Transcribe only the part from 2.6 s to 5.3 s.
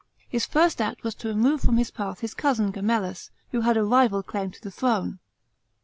Gemellus, who had a rival claim to the throne.